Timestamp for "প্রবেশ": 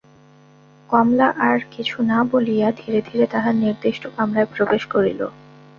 4.55-4.83